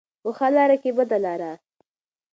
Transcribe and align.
په 0.21 0.29
ښه 0.37 0.47
لاره 0.55 0.77
که 0.83 0.89
بده 0.97 1.17
لاره. 1.25 1.51